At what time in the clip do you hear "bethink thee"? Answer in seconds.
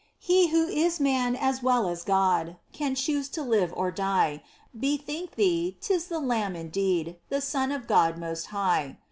4.75-5.77